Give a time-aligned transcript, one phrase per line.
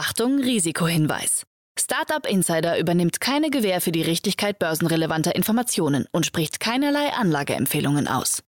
[0.00, 1.44] Achtung, Risikohinweis.
[1.76, 8.44] Startup Insider übernimmt keine Gewähr für die Richtigkeit börsenrelevanter Informationen und spricht keinerlei Anlageempfehlungen aus.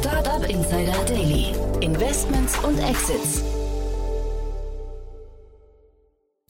[0.00, 1.54] Startup Insider Daily.
[1.82, 3.53] Investments und Exits.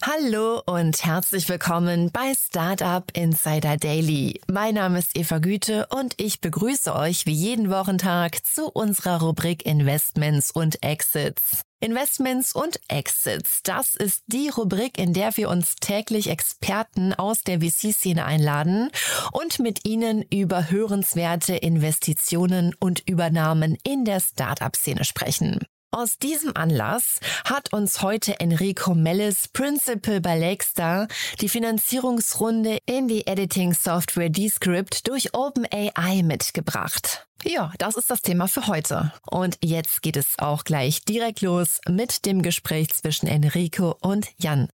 [0.06, 4.38] Hallo und herzlich willkommen bei Startup Insider Daily.
[4.52, 9.64] Mein Name ist Eva Güte und ich begrüße euch wie jeden Wochentag zu unserer Rubrik
[9.64, 11.62] Investments und Exits.
[11.80, 17.62] Investments und Exits, das ist die Rubrik, in der wir uns täglich Experten aus der
[17.62, 18.90] VC-Szene einladen
[19.32, 25.60] und mit ihnen über hörenswerte Investitionen und Übernahmen in der Startup-Szene sprechen.
[25.94, 31.06] Aus diesem Anlass hat uns heute Enrico Mellis, Principal bei Lakestar,
[31.40, 37.28] die Finanzierungsrunde in die Editing Software Descript durch OpenAI mitgebracht.
[37.44, 39.12] Ja, das ist das Thema für heute.
[39.30, 44.68] Und jetzt geht es auch gleich direkt los mit dem Gespräch zwischen Enrico und Jan.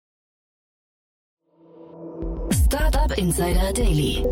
[2.67, 4.25] Startup Insider Daily.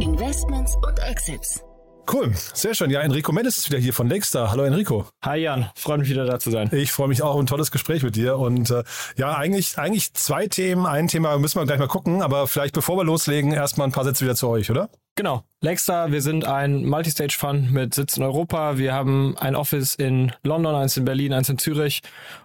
[0.00, 1.65] Investments und Exits.
[2.12, 2.90] Cool, sehr schön.
[2.90, 4.52] Ja, Enrico Mendes ist wieder hier von Nexstar.
[4.52, 5.06] Hallo Enrico.
[5.24, 6.70] Hi Jan, freue mich wieder da zu sein.
[6.72, 8.38] Ich freue mich auch, ein tolles Gespräch mit dir.
[8.38, 8.84] Und äh,
[9.16, 10.86] ja, eigentlich, eigentlich zwei Themen.
[10.86, 14.04] Ein Thema müssen wir gleich mal gucken, aber vielleicht bevor wir loslegen, erstmal ein paar
[14.04, 14.88] Sätze wieder zu euch, oder?
[15.16, 15.44] Genau.
[15.62, 18.76] Lakestar, wir sind ein Multistage-Fund mit Sitz in Europa.
[18.76, 22.02] Wir haben ein Office in London, eins in Berlin, eins in Zürich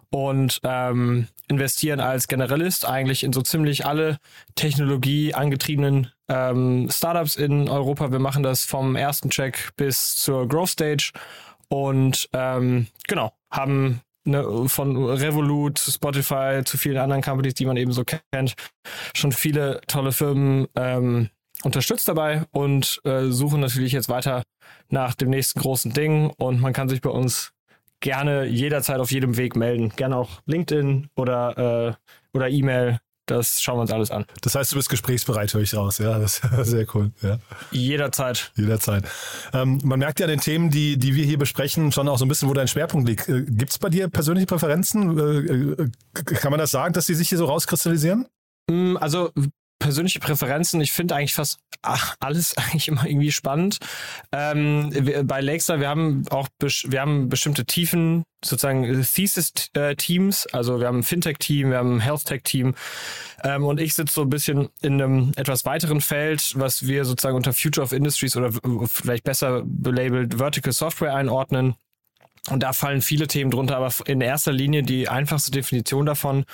[0.09, 4.19] und ähm, investieren als Generalist eigentlich in so ziemlich alle
[4.55, 8.13] technologieangetriebenen ähm, Startups in Europa.
[8.13, 11.11] Wir machen das vom ersten Check bis zur Growth Stage
[11.67, 17.91] und ähm, genau, haben ne, von Revolut Spotify zu vielen anderen Companies, die man eben
[17.91, 18.55] so kennt,
[19.13, 21.29] schon viele tolle Firmen ähm,
[21.63, 24.43] unterstützt dabei und äh, suchen natürlich jetzt weiter
[24.89, 27.53] nach dem nächsten großen Ding und man kann sich bei uns
[27.99, 29.89] gerne jederzeit auf jedem Weg melden.
[29.95, 32.99] Gerne auch LinkedIn oder, äh, oder E-Mail.
[33.27, 34.25] Das schauen wir uns alles an.
[34.41, 35.99] Das heißt, du bist gesprächsbereit, höre ich raus.
[35.99, 37.11] Ja, das ist sehr cool.
[37.21, 37.37] Ja.
[37.71, 38.51] Jederzeit.
[38.55, 39.05] Jederzeit.
[39.53, 42.25] Ähm, man merkt ja an den Themen, die, die wir hier besprechen, schon auch so
[42.25, 43.29] ein bisschen, wo dein Schwerpunkt liegt.
[43.29, 45.17] Äh, Gibt es bei dir persönliche Präferenzen?
[45.17, 45.89] Äh, äh,
[46.23, 48.25] kann man das sagen, dass die sich hier so rauskristallisieren?
[48.69, 49.31] Mm, also
[49.81, 50.79] persönliche Präferenzen.
[50.79, 53.79] Ich finde eigentlich fast ach, alles eigentlich immer irgendwie spannend.
[54.31, 60.47] Ähm, wir, bei Lakestar, wir haben auch wir haben bestimmte Tiefen, sozusagen Thesis-Teams.
[60.53, 62.75] Also wir haben ein Fintech-Team, wir haben ein Health-Tech-Team.
[63.43, 67.35] Ähm, und ich sitze so ein bisschen in einem etwas weiteren Feld, was wir sozusagen
[67.35, 68.51] unter Future of Industries oder
[68.85, 71.75] vielleicht besser belabelt Vertical Software einordnen.
[72.49, 76.45] Und da fallen viele Themen drunter, aber in erster Linie die einfachste Definition davon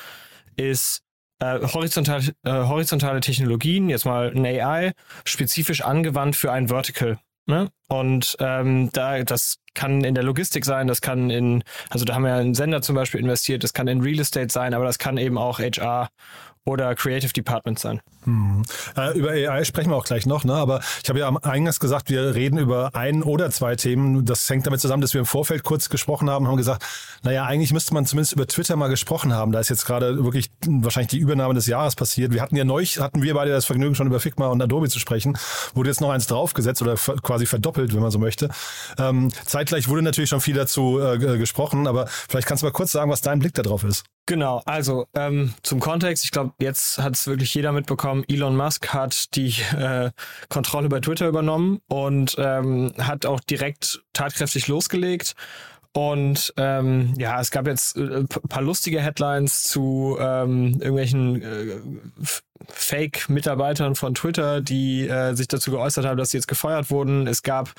[0.57, 1.03] ist
[1.39, 4.93] äh, horizontal, äh, horizontale Technologien, jetzt mal ein AI,
[5.25, 7.19] spezifisch angewandt für ein Vertical.
[7.45, 7.69] Ne?
[7.87, 12.23] Und ähm, da, das kann in der Logistik sein, das kann in, also da haben
[12.23, 14.99] wir ja einen Sender zum Beispiel investiert, das kann in Real Estate sein, aber das
[14.99, 16.09] kann eben auch HR
[16.67, 18.01] oder Creative Department sein.
[18.25, 18.63] Hm.
[18.97, 20.53] Äh, über AI sprechen wir auch gleich noch, ne?
[20.53, 24.25] aber ich habe ja am Eingangs gesagt, wir reden über ein oder zwei Themen.
[24.25, 26.83] Das hängt damit zusammen, dass wir im Vorfeld kurz gesprochen haben, haben gesagt,
[27.23, 29.53] naja, eigentlich müsste man zumindest über Twitter mal gesprochen haben.
[29.53, 32.33] Da ist jetzt gerade wirklich wahrscheinlich die Übernahme des Jahres passiert.
[32.33, 34.99] Wir hatten ja neu, hatten wir beide das Vergnügen, schon über Figma und Adobe zu
[34.99, 35.37] sprechen.
[35.73, 38.49] Wurde jetzt noch eins draufgesetzt oder quasi verdoppelt, wenn man so möchte.
[38.97, 42.91] Ähm, zeitgleich wurde natürlich schon viel dazu äh, gesprochen, aber vielleicht kannst du mal kurz
[42.91, 44.03] sagen, was dein Blick darauf ist.
[44.27, 48.89] Genau, also ähm, zum Kontext, ich glaube, jetzt hat es wirklich jeder mitbekommen, Elon Musk
[48.93, 50.11] hat die äh,
[50.49, 55.33] Kontrolle bei Twitter übernommen und ähm, hat auch direkt tatkräftig losgelegt.
[55.97, 61.79] Und ähm, ja, es gab jetzt äh, paar lustige Headlines zu ähm, irgendwelchen äh,
[62.67, 67.25] Fake-Mitarbeitern von Twitter, die äh, sich dazu geäußert haben, dass sie jetzt gefeuert wurden.
[67.25, 67.73] Es gab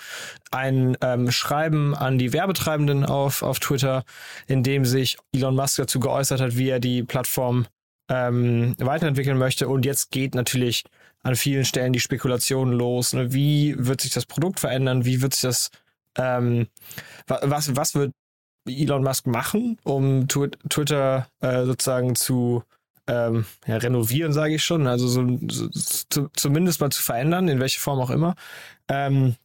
[0.51, 4.03] ein ähm, Schreiben an die Werbetreibenden auf, auf Twitter,
[4.49, 7.69] in dem sich Elon Musk dazu geäußert hat, wie er die Plattform
[8.09, 9.69] ähm, weiterentwickeln möchte.
[9.69, 10.83] Und jetzt geht natürlich
[11.23, 13.13] an vielen Stellen die Spekulation los.
[13.13, 13.33] Ne?
[13.33, 15.05] Wie wird sich das Produkt verändern?
[15.05, 15.71] Wie wird sich das,
[16.17, 16.67] ähm,
[17.29, 18.13] was, was wird
[18.69, 22.63] Elon Musk machen, um Twitter äh, sozusagen zu
[23.07, 24.87] ähm, ja, renovieren, sage ich schon.
[24.87, 28.35] Also so, so zu, zumindest mal zu verändern, in welche Form auch immer.
[28.89, 29.37] Ähm,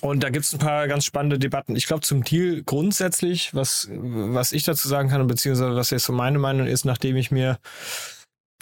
[0.00, 1.76] und da gibt es ein paar ganz spannende Debatten.
[1.76, 6.12] Ich glaube, zum Deal grundsätzlich, was, was ich dazu sagen kann, beziehungsweise was jetzt so
[6.12, 7.58] meine Meinung ist, nachdem ich mir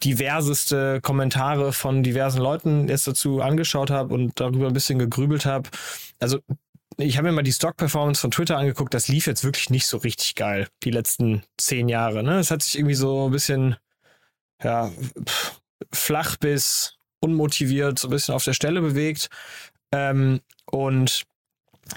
[0.02, 5.70] diverseste Kommentare von diversen Leuten jetzt dazu angeschaut habe und darüber ein bisschen gegrübelt habe.
[6.20, 6.40] Also
[6.98, 9.96] ich habe mir mal die Stock-Performance von Twitter angeguckt, das lief jetzt wirklich nicht so
[9.98, 12.22] richtig geil, die letzten zehn Jahre.
[12.22, 12.38] Ne?
[12.38, 13.76] Es hat sich irgendwie so ein bisschen
[14.62, 14.90] ja,
[15.92, 19.28] flach bis unmotiviert, so ein bisschen auf der Stelle bewegt.
[19.92, 21.24] Ähm, und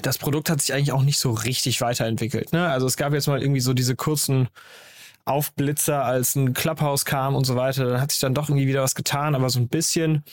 [0.01, 2.53] das Produkt hat sich eigentlich auch nicht so richtig weiterentwickelt.
[2.53, 2.67] Ne?
[2.67, 4.49] Also es gab jetzt mal irgendwie so diese kurzen
[5.25, 7.85] Aufblitzer, als ein Clubhouse kam und so weiter.
[7.85, 10.23] Dann hat sich dann doch irgendwie wieder was getan, aber so ein bisschen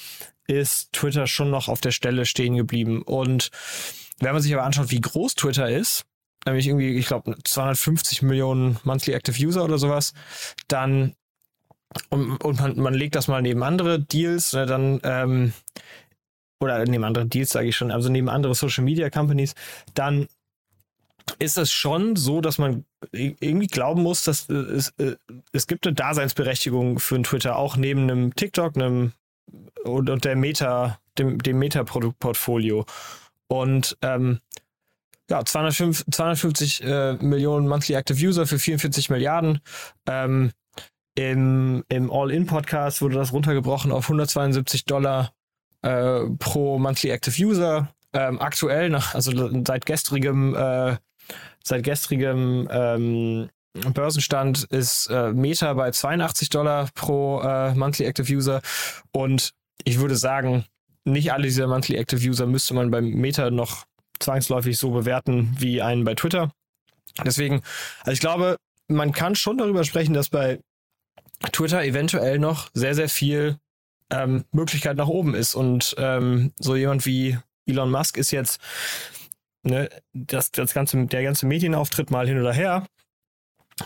[0.47, 3.03] ist Twitter schon noch auf der Stelle stehen geblieben.
[3.03, 3.51] Und
[4.21, 6.05] wenn man sich aber anschaut, wie groß Twitter ist,
[6.47, 10.13] nämlich irgendwie, ich glaube, 250 Millionen Monthly Active User oder sowas,
[10.69, 11.15] dann
[12.11, 15.53] und, und man, man legt das mal neben andere Deals, ne, dann ähm,
[16.61, 19.55] oder neben andere Deals sage ich schon, also neben andere Social Media Companies,
[19.95, 20.29] dann
[21.39, 25.17] ist es schon so, dass man irgendwie glauben muss, dass es, äh,
[25.53, 29.13] es gibt eine Daseinsberechtigung für einen Twitter, auch neben einem TikTok, einem
[29.85, 32.87] und, und der Meta, dem, dem Meta-Produktportfolio.
[33.49, 34.41] Und ähm,
[35.31, 39.61] ja, 205, 250 äh, Millionen Monthly Active User für 44 Milliarden.
[40.07, 40.53] Ähm,
[41.15, 45.33] Im im All-In-Podcast wurde das runtergebrochen auf 172 Dollar
[45.83, 47.89] äh, pro Monthly Active User.
[48.13, 49.33] Ähm, aktuell, nach, also
[49.65, 50.97] seit gestrigem, äh,
[51.65, 53.49] seit gestrigem ähm,
[53.93, 58.63] Börsenstand ist äh, Meta bei 82 Dollar pro äh, Monthly Active User
[59.13, 59.53] und
[59.85, 60.65] ich würde sagen,
[61.05, 63.85] nicht alle dieser Monthly Active User müsste man beim Meta noch
[64.19, 66.53] zwangsläufig so bewerten wie einen bei Twitter.
[67.25, 67.63] Deswegen,
[68.01, 68.57] also ich glaube,
[68.89, 70.61] man kann schon darüber sprechen, dass bei
[71.53, 73.59] Twitter eventuell noch sehr, sehr viel
[74.11, 75.55] ähm, Möglichkeit nach oben ist.
[75.55, 78.61] Und ähm, so jemand wie Elon Musk ist jetzt
[79.63, 82.87] ne, das, das ganze, der ganze Medienauftritt mal hin oder her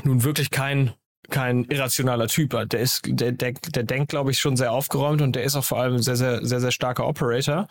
[0.04, 0.92] nun wirklich kein
[1.30, 2.56] kein irrationaler Typ.
[2.70, 5.64] Der ist, der, der, der denkt, glaube ich, schon sehr aufgeräumt und der ist auch
[5.64, 7.66] vor allem ein sehr, sehr, sehr, sehr starker Operator.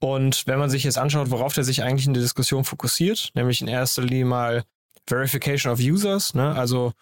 [0.00, 3.60] Und wenn man sich jetzt anschaut, worauf der sich eigentlich in der Diskussion fokussiert, nämlich
[3.60, 4.64] in erster Linie mal
[5.06, 6.54] Verification of Users, ne?
[6.54, 6.92] also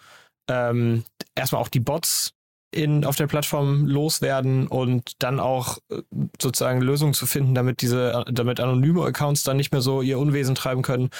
[0.48, 1.04] ähm,
[1.34, 2.32] erstmal auch die Bots
[2.74, 6.02] in, auf der Plattform loswerden und dann auch äh,
[6.40, 10.54] sozusagen Lösungen zu finden, damit diese, damit anonyme Accounts dann nicht mehr so ihr Unwesen
[10.54, 11.10] treiben können.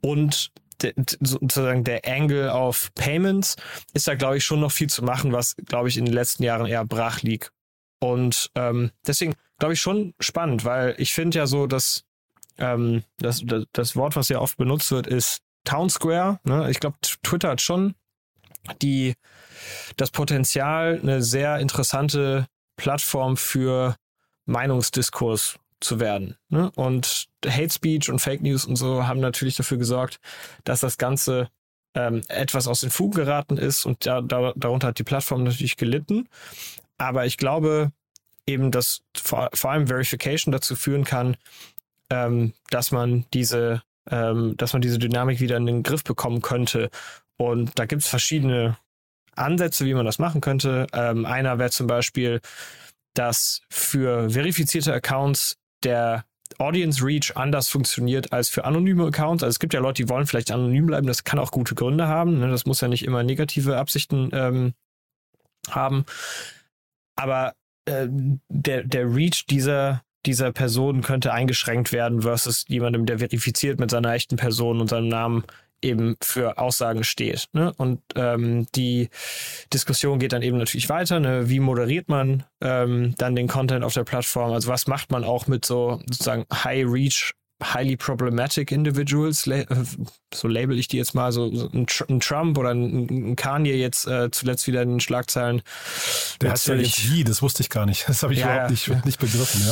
[0.00, 0.50] Und
[1.20, 3.56] sozusagen der Angle auf Payments
[3.94, 6.42] ist da, glaube ich, schon noch viel zu machen, was, glaube ich, in den letzten
[6.42, 7.52] Jahren eher brach liegt.
[8.00, 12.04] Und ähm, deswegen glaube ich schon spannend, weil ich finde ja so, dass
[12.58, 16.40] ähm, das, das, das Wort, was ja oft benutzt wird, ist Town Square.
[16.44, 16.70] Ne?
[16.70, 17.94] Ich glaube, Twitter hat schon
[18.80, 19.14] die,
[19.96, 22.46] das Potenzial, eine sehr interessante
[22.76, 23.96] Plattform für
[24.46, 26.36] Meinungsdiskurs zu werden.
[26.48, 26.70] Ne?
[26.74, 30.20] Und Hate Speech und Fake News und so haben natürlich dafür gesorgt,
[30.64, 31.48] dass das Ganze
[31.94, 35.76] ähm, etwas aus den Fugen geraten ist und da, da, darunter hat die Plattform natürlich
[35.76, 36.28] gelitten.
[36.98, 37.92] Aber ich glaube
[38.46, 41.36] eben, dass vor, vor allem Verification dazu führen kann,
[42.10, 46.90] ähm, dass man diese, ähm, dass man diese Dynamik wieder in den Griff bekommen könnte.
[47.36, 48.76] Und da gibt es verschiedene
[49.34, 50.86] Ansätze, wie man das machen könnte.
[50.92, 52.40] Ähm, einer wäre zum Beispiel,
[53.14, 56.24] dass für verifizierte Accounts der
[56.58, 59.42] Audience Reach anders funktioniert als für anonyme Accounts.
[59.42, 62.08] Also es gibt ja Leute, die wollen vielleicht anonym bleiben, das kann auch gute Gründe
[62.08, 62.38] haben.
[62.38, 62.48] Ne?
[62.48, 64.74] Das muss ja nicht immer negative Absichten ähm,
[65.68, 66.04] haben.
[67.16, 67.54] Aber
[67.86, 68.06] äh,
[68.48, 74.12] der, der Reach dieser, dieser Person könnte eingeschränkt werden versus jemandem, der verifiziert mit seiner
[74.12, 75.44] echten Person und seinem Namen
[75.82, 77.46] eben für Aussagen steht.
[77.52, 77.72] Ne?
[77.76, 79.08] Und ähm, die
[79.72, 81.20] Diskussion geht dann eben natürlich weiter.
[81.20, 81.48] Ne?
[81.48, 84.52] Wie moderiert man ähm, dann den Content auf der Plattform?
[84.52, 89.66] Also was macht man auch mit so sozusagen High Reach highly problematic individuals, äh,
[90.32, 91.86] so label ich die jetzt mal, so, ein,
[92.20, 95.62] Trump oder ein, Kanye jetzt äh, zuletzt wieder in den Schlagzeilen.
[96.40, 98.08] Der hat ja jetzt je, das wusste ich gar nicht.
[98.08, 99.02] Das habe ich ja, überhaupt nicht, ja.
[99.04, 99.62] nicht begriffen.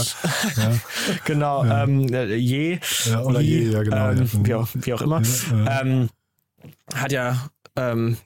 [0.56, 0.72] Ja.
[1.24, 2.78] genau, ähm, äh, je.
[3.24, 4.10] Oder je, je ja genau.
[4.10, 5.22] Ähm, wie, auch, wie auch immer.
[5.52, 6.08] Ähm,
[6.94, 8.16] hat ja ähm,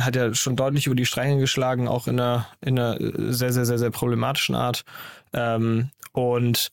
[0.00, 2.98] hat ja schon deutlich über die Stränge geschlagen, auch in einer, in einer
[3.32, 4.84] sehr, sehr, sehr, sehr problematischen Art.
[5.32, 6.72] Ähm, und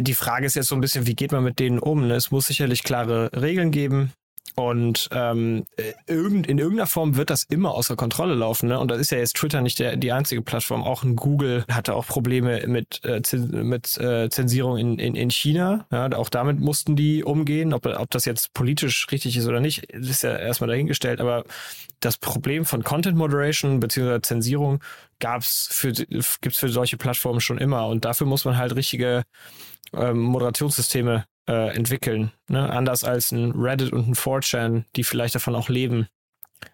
[0.00, 2.06] die Frage ist jetzt so ein bisschen, wie geht man mit denen um?
[2.06, 2.14] Ne?
[2.14, 4.12] Es muss sicherlich klare Regeln geben.
[4.54, 5.66] Und ähm,
[6.08, 8.68] irgend, in irgendeiner Form wird das immer außer Kontrolle laufen.
[8.68, 8.80] Ne?
[8.80, 10.82] Und das ist ja jetzt Twitter nicht der, die einzige Plattform.
[10.82, 15.86] Auch ein Google hatte auch Probleme mit, äh, mit äh, Zensierung in, in, in China.
[15.92, 17.72] Ja, auch damit mussten die umgehen.
[17.72, 21.20] Ob, ob das jetzt politisch richtig ist oder nicht, ist ja erstmal dahingestellt.
[21.20, 21.44] Aber
[22.00, 24.20] das Problem von Content Moderation bzw.
[24.22, 24.80] Zensierung
[25.20, 27.86] gab's für, gibt's für solche Plattformen schon immer.
[27.86, 29.24] Und dafür muss man halt richtige
[29.92, 32.32] ähm, Moderationssysteme äh, entwickeln.
[32.48, 32.70] Ne?
[32.70, 36.08] Anders als ein Reddit und ein 4chan, die vielleicht davon auch leben.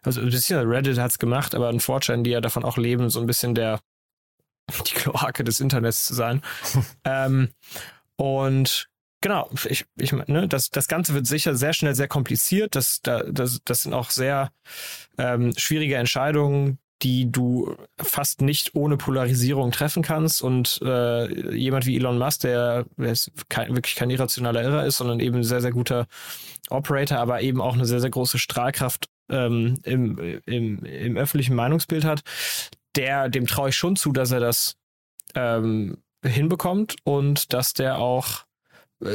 [0.03, 3.55] Also Reddit hat's gemacht, aber ein 4chan, die ja davon auch leben, so ein bisschen
[3.55, 3.81] der
[4.87, 6.43] die Kloake des Internets zu sein.
[7.05, 7.51] ähm,
[8.17, 8.89] und
[9.21, 12.75] genau, ich, ich ne, das, das Ganze wird sicher sehr schnell sehr kompliziert.
[12.75, 14.51] Das, das, das sind auch sehr
[15.19, 20.43] ähm, schwierige Entscheidungen, die du fast nicht ohne Polarisierung treffen kannst.
[20.43, 23.15] Und äh, jemand wie Elon Musk, der, der
[23.49, 26.07] kein, wirklich kein irrationaler Irrer ist, sondern eben ein sehr, sehr guter
[26.71, 32.05] Operator, aber eben auch eine sehr, sehr große Strahlkraft ähm, im, im, im öffentlichen Meinungsbild
[32.05, 32.23] hat,
[32.97, 34.77] der, dem traue ich schon zu, dass er das
[35.35, 38.44] ähm, hinbekommt und dass der auch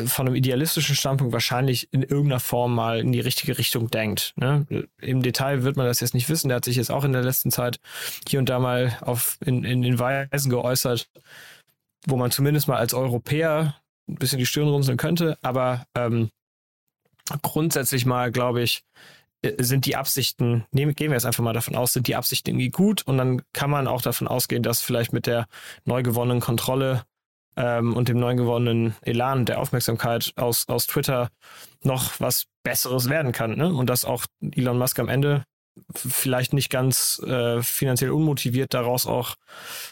[0.05, 4.33] von einem idealistischen Standpunkt wahrscheinlich in irgendeiner Form mal in die richtige Richtung denkt.
[4.35, 4.65] Ne?
[5.01, 6.49] Im Detail wird man das jetzt nicht wissen.
[6.49, 7.79] Der hat sich jetzt auch in der letzten Zeit
[8.27, 11.09] hier und da mal auf, in, in den Weisen geäußert,
[12.05, 13.75] wo man zumindest mal als Europäer
[14.07, 15.37] ein bisschen die Stirn runzeln könnte.
[15.41, 16.29] Aber ähm,
[17.41, 18.83] grundsätzlich mal, glaube ich,
[19.41, 22.49] äh, sind die Absichten, nehmen, gehen wir jetzt einfach mal davon aus, sind die Absichten
[22.49, 25.47] irgendwie gut und dann kann man auch davon ausgehen, dass vielleicht mit der
[25.85, 27.03] neu gewonnenen Kontrolle
[27.55, 31.29] ähm, und dem neu gewonnenen Elan der Aufmerksamkeit aus, aus Twitter
[31.83, 33.57] noch was Besseres werden kann.
[33.57, 33.73] Ne?
[33.73, 35.43] Und dass auch Elon Musk am Ende
[35.95, 39.35] vielleicht nicht ganz äh, finanziell unmotiviert daraus auch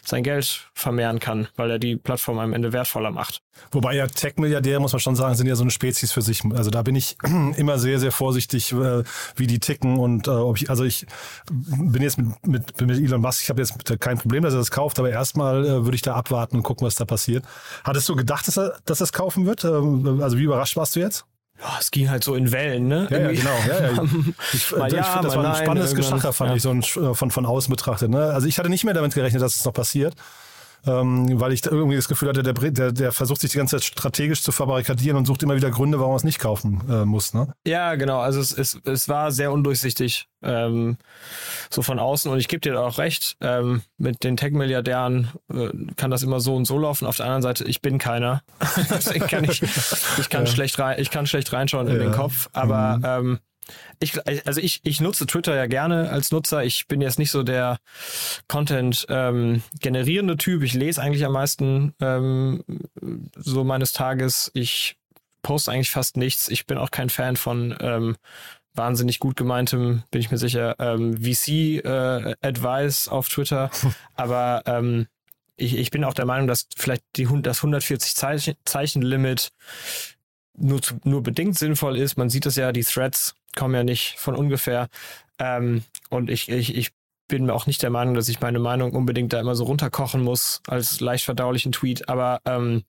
[0.04, 3.40] sein Geld vermehren kann, weil er die Plattform am Ende wertvoller macht.
[3.72, 6.44] Wobei ja Tech-Milliardäre, muss man schon sagen, sind ja so eine Spezies für sich.
[6.54, 7.16] Also da bin ich
[7.56, 9.02] immer sehr, sehr vorsichtig, äh,
[9.36, 11.06] wie die ticken und äh, ob ich, also ich
[11.50, 14.70] bin jetzt mit, mit, mit Elon Musk, ich habe jetzt kein Problem, dass er das
[14.70, 17.44] kauft, aber erstmal äh, würde ich da abwarten und gucken, was da passiert.
[17.84, 19.64] Hattest du gedacht, dass er, dass es kaufen wird?
[19.64, 21.24] Ähm, also wie überrascht warst du jetzt?
[21.60, 23.08] Ja, es ging halt so in Wellen, ne?
[23.10, 23.58] Ja, ja genau.
[23.66, 24.02] Ja, ja.
[24.52, 25.94] Ich, mal ich ja, finde, das war ein nein, spannendes.
[25.94, 28.10] Geschacher, fand ich, so ein, äh, von, von außen betrachtet.
[28.10, 28.22] Ne?
[28.32, 30.14] Also ich hatte nicht mehr damit gerechnet, dass es noch passiert.
[30.86, 33.76] Ähm, weil ich da irgendwie das Gefühl hatte, der, der, der versucht sich die ganze
[33.76, 37.04] Zeit strategisch zu verbarrikadieren und sucht immer wieder Gründe, warum er es nicht kaufen äh,
[37.04, 37.34] muss.
[37.34, 37.52] Ne?
[37.66, 38.20] Ja, genau.
[38.20, 40.96] Also es, es, es war sehr undurchsichtig, ähm,
[41.70, 42.30] so von außen.
[42.30, 46.40] Und ich gebe dir da auch recht, ähm, mit den Tech-Milliardären äh, kann das immer
[46.40, 47.06] so und so laufen.
[47.06, 48.42] Auf der anderen Seite, ich bin keiner.
[48.90, 49.62] Deswegen kann ich,
[50.18, 52.02] ich kann schlecht rein, ich kann schlecht reinschauen in Ja.
[52.02, 52.48] den Kopf.
[52.52, 53.38] Aber ähm,
[54.00, 56.64] ich, also ich, ich nutze Twitter ja gerne als Nutzer.
[56.64, 57.78] Ich bin jetzt nicht so der
[58.46, 60.62] Content ähm, generierende Typ.
[60.62, 62.64] Ich lese eigentlich am meisten ähm,
[63.36, 64.50] so meines Tages.
[64.54, 64.96] Ich
[65.42, 66.48] poste eigentlich fast nichts.
[66.48, 68.16] Ich bin auch kein Fan von ähm,
[68.74, 73.70] wahnsinnig gut gemeintem, bin ich mir sicher, ähm, VC-Advice auf Twitter.
[74.14, 75.06] Aber ähm,
[75.56, 79.50] ich, ich bin auch der Meinung, dass vielleicht die, das 140 Zeichen, Zeichen-Limit
[80.60, 82.16] nur, zu, nur bedingt sinnvoll ist.
[82.16, 84.88] Man sieht es ja, die Threads kommen ja nicht von ungefähr.
[85.38, 86.90] Ähm, und ich, ich, ich
[87.28, 90.22] bin mir auch nicht der Meinung, dass ich meine Meinung unbedingt da immer so runterkochen
[90.22, 92.08] muss als leicht verdaulichen Tweet.
[92.08, 92.84] Aber ähm,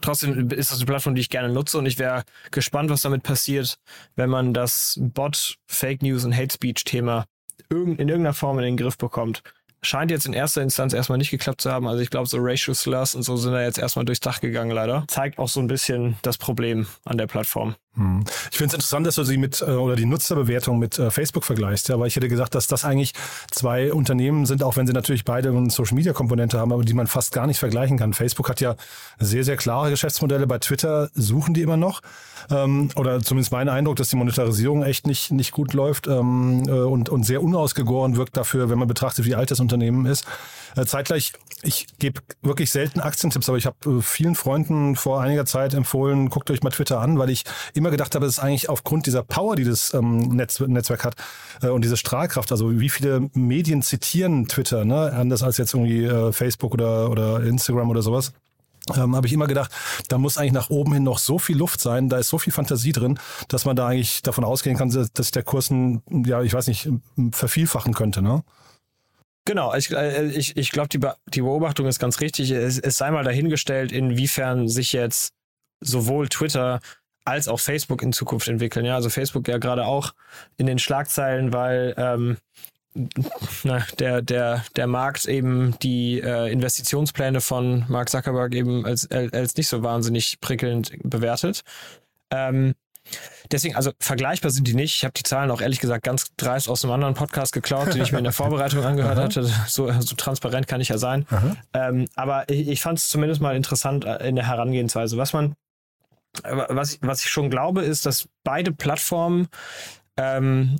[0.00, 3.22] trotzdem ist das eine Plattform, die ich gerne nutze und ich wäre gespannt, was damit
[3.22, 3.78] passiert,
[4.16, 7.26] wenn man das Bot, Fake News und Hate Speech Thema
[7.68, 9.42] in irgendeiner Form in den Griff bekommt.
[9.82, 11.88] Scheint jetzt in erster Instanz erstmal nicht geklappt zu haben.
[11.88, 14.70] Also ich glaube, so Racial Slurs und so sind da jetzt erstmal durchs Dach gegangen,
[14.70, 15.04] leider.
[15.08, 17.74] Zeigt auch so ein bisschen das Problem an der Plattform.
[17.96, 18.22] Hm.
[18.52, 21.44] Ich finde es interessant, dass du sie mit äh, oder die Nutzerbewertung mit äh, Facebook
[21.44, 23.14] vergleichst, ja, weil ich hätte gesagt, dass das eigentlich
[23.50, 26.94] zwei Unternehmen sind, auch wenn sie natürlich beide eine Social Media Komponente haben, aber die
[26.94, 28.14] man fast gar nicht vergleichen kann.
[28.14, 28.76] Facebook hat ja
[29.18, 30.46] sehr, sehr klare Geschäftsmodelle.
[30.46, 32.00] Bei Twitter suchen die immer noch.
[32.48, 36.70] Ähm, oder zumindest mein Eindruck, dass die Monetarisierung echt nicht, nicht gut läuft ähm, äh,
[36.70, 40.24] und, und sehr unausgegoren wirkt dafür, wenn man betrachtet, wie alt das Unternehmen ist.
[40.76, 41.32] Äh, zeitgleich,
[41.62, 46.50] ich gebe wirklich selten Aktientipps, aber ich habe vielen Freunden vor einiger Zeit empfohlen, guckt
[46.50, 47.44] euch mal Twitter an, weil ich
[47.80, 51.16] immer gedacht habe, ist eigentlich aufgrund dieser Power, die das ähm, Netz, Netzwerk hat
[51.62, 55.12] äh, und diese Strahlkraft, also wie viele Medien zitieren Twitter, ne?
[55.12, 58.32] anders als jetzt irgendwie äh, Facebook oder, oder Instagram oder sowas.
[58.96, 59.70] Ähm, habe ich immer gedacht,
[60.08, 62.52] da muss eigentlich nach oben hin noch so viel Luft sein, da ist so viel
[62.52, 63.18] Fantasie drin,
[63.48, 66.66] dass man da eigentlich davon ausgehen kann, dass dass der Kurs, ein, ja, ich weiß
[66.66, 66.88] nicht,
[67.32, 68.42] vervielfachen könnte, ne?
[69.44, 72.50] Genau, ich, äh, ich, ich glaube, die, Be die Beobachtung ist ganz richtig.
[72.50, 75.32] Es, es sei mal dahingestellt, inwiefern sich jetzt
[75.80, 76.80] sowohl Twitter
[77.24, 78.84] als auch Facebook in Zukunft entwickeln.
[78.84, 80.12] Ja, also Facebook ja gerade auch
[80.56, 82.36] in den Schlagzeilen, weil ähm,
[83.62, 89.56] na, der, der, der Markt eben die äh, Investitionspläne von Mark Zuckerberg eben als, als
[89.56, 91.62] nicht so wahnsinnig prickelnd bewertet.
[92.30, 92.74] Ähm,
[93.50, 94.94] Deswegen, also vergleichbar sind die nicht.
[94.94, 98.02] Ich habe die Zahlen auch ehrlich gesagt ganz dreist aus einem anderen Podcast geklaut, den
[98.02, 99.42] ich mir in der Vorbereitung angehört hatte.
[99.66, 101.26] So, so transparent kann ich ja sein.
[101.72, 105.16] Ähm, aber ich, ich fand es zumindest mal interessant äh, in der Herangehensweise.
[105.16, 105.54] Was man,
[106.42, 109.48] was, ich- was ich schon glaube, ist, dass beide Plattformen
[110.16, 110.78] ähm,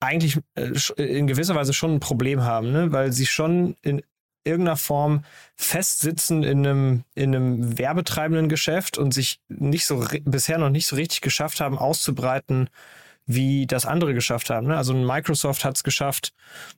[0.00, 2.92] eigentlich äh, in gewisser Weise schon ein Problem haben, ne?
[2.92, 4.02] weil sie schon in
[4.44, 5.24] irgendeiner Form
[5.56, 10.96] festsitzen in einem, in einem werbetreibenden Geschäft und sich nicht so bisher noch nicht so
[10.96, 12.68] richtig geschafft haben, auszubreiten,
[13.24, 14.66] wie das andere geschafft haben.
[14.66, 14.76] Ne?
[14.76, 16.32] Also Microsoft hat es geschafft,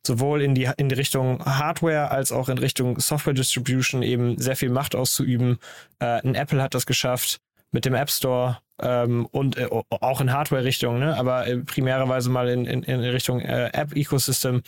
[0.07, 4.57] sowohl in die, in die Richtung Hardware als auch in Richtung Software Distribution eben sehr
[4.57, 5.59] viel Macht auszuüben.
[6.01, 7.41] Äh, ein Apple hat das geschafft
[7.75, 11.17] mit dem App Store ähm, und äh, auch in Hardware-Richtung, ne?
[11.17, 14.63] aber äh, primärerweise mal in, in, in Richtung äh, App-Ecosystem.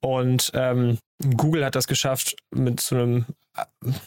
[0.00, 0.98] Und ähm,
[1.36, 3.24] Google hat das geschafft mit so einem,
[3.56, 3.64] äh,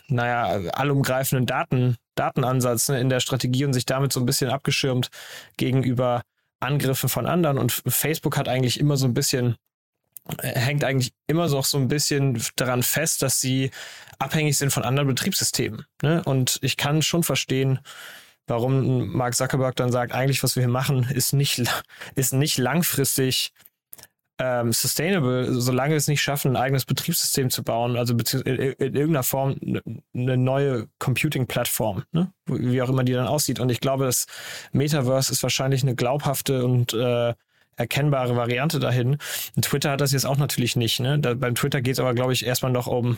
[0.07, 5.09] naja, allumgreifenden Daten, Datenansatz ne, in der Strategie und sich damit so ein bisschen abgeschirmt
[5.57, 6.21] gegenüber
[6.59, 7.57] Angriffen von anderen.
[7.57, 9.55] Und Facebook hat eigentlich immer so ein bisschen
[10.37, 13.71] äh, hängt eigentlich immer noch so ein bisschen daran fest, dass sie
[14.19, 15.85] abhängig sind von anderen Betriebssystemen.
[16.03, 16.21] Ne?
[16.23, 17.79] Und ich kann schon verstehen,
[18.47, 21.63] warum Mark Zuckerberg dann sagt, eigentlich was wir hier machen, ist nicht,
[22.15, 23.53] ist nicht langfristig
[24.39, 28.95] ähm, sustainable, solange wir es nicht schaffen, ein eigenes Betriebssystem zu bauen, also in, in
[28.95, 29.55] irgendeiner Form
[30.13, 32.31] eine neue Computing-Plattform, ne?
[32.45, 33.59] wie auch immer die dann aussieht.
[33.59, 34.27] Und ich glaube, das
[34.71, 37.33] Metaverse ist wahrscheinlich eine glaubhafte und äh,
[37.77, 39.17] erkennbare Variante dahin.
[39.55, 40.99] Und Twitter hat das jetzt auch natürlich nicht.
[40.99, 41.19] Ne?
[41.19, 43.17] Da, beim Twitter geht es aber, glaube ich, erstmal noch um,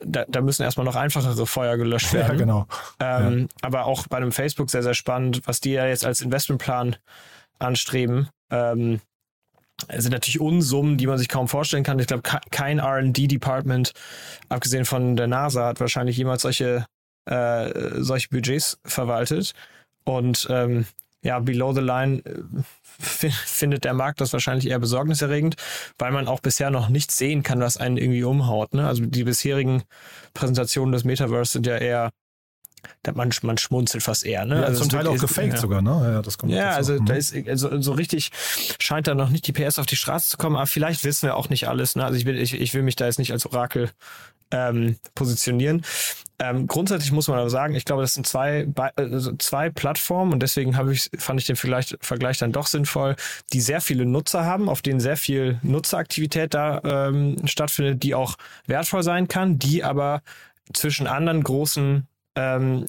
[0.00, 2.32] da, da, müssen erstmal noch einfachere Feuer gelöscht werden.
[2.32, 2.66] Ja, genau.
[3.00, 3.46] Ähm, ja.
[3.62, 6.96] Aber auch bei einem Facebook sehr, sehr spannend, was die ja jetzt als Investmentplan
[7.58, 8.28] anstreben.
[8.50, 9.00] Ähm,
[9.86, 11.98] es sind natürlich Unsummen, die man sich kaum vorstellen kann.
[11.98, 13.92] Ich glaube, kein RD-Department,
[14.48, 16.84] abgesehen von der NASA, hat wahrscheinlich jemals solche,
[17.26, 17.70] äh,
[18.02, 19.54] solche Budgets verwaltet.
[20.04, 20.86] Und ähm,
[21.22, 25.56] ja, below the line äh, findet der Markt das wahrscheinlich eher besorgniserregend,
[25.98, 28.74] weil man auch bisher noch nichts sehen kann, was einen irgendwie umhaut.
[28.74, 28.86] Ne?
[28.86, 29.82] Also die bisherigen
[30.34, 32.10] Präsentationen des Metaverse sind ja eher
[33.14, 34.44] man, man schmunzelt fast eher.
[34.44, 34.60] Ne?
[34.60, 35.58] Ja, also zum Teil auch gefaked ja.
[35.58, 36.12] sogar, ne?
[36.12, 37.06] Ja, das kommt ja also mhm.
[37.06, 38.30] da ist also so richtig
[38.80, 41.36] scheint da noch nicht die PS auf die Straße zu kommen, aber vielleicht wissen wir
[41.36, 41.96] auch nicht alles.
[41.96, 42.04] Ne?
[42.04, 43.90] Also ich will, ich, ich will mich da jetzt nicht als Orakel
[44.50, 45.82] ähm, positionieren.
[46.40, 50.40] Ähm, grundsätzlich muss man aber sagen, ich glaube, das sind zwei, also zwei Plattformen und
[50.40, 53.16] deswegen habe ich, fand ich den Vergleich, Vergleich dann doch sinnvoll,
[53.52, 58.36] die sehr viele Nutzer haben, auf denen sehr viel Nutzeraktivität da ähm, stattfindet, die auch
[58.66, 60.22] wertvoll sein kann, die aber
[60.72, 62.86] zwischen anderen großen ähm,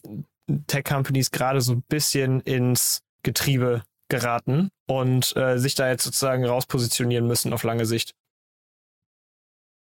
[0.68, 7.28] Tech-Companies gerade so ein bisschen ins Getriebe geraten und äh, sich da jetzt sozusagen rauspositionieren
[7.28, 8.14] müssen auf lange Sicht.